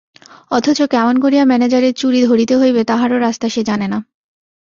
[0.51, 3.99] অথচ কেমন করিয়া ম্যানেজারের চুরি ধরিতে হইবে তাহারও রাস্তা সে জানে না।